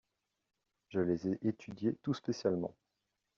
[0.89, 2.73] Je les ai étudiés tout spécialement.